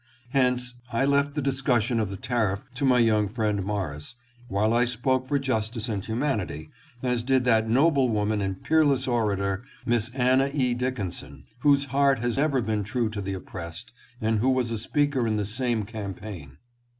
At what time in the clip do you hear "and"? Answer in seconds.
5.87-6.03, 8.41-8.63, 14.19-14.39